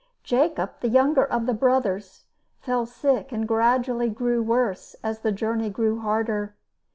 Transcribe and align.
Jacob, 0.23 0.71
the 0.79 0.89
younger 0.89 1.23
of 1.23 1.45
the 1.45 1.53
brothers, 1.53 2.23
fell 2.59 2.87
sick 2.87 3.31
and 3.31 3.47
gradually 3.47 4.09
grew 4.09 4.41
worse 4.41 4.95
as 5.03 5.19
the 5.19 5.31
journey 5.31 5.69
grew 5.69 5.99
harder. 5.99 6.55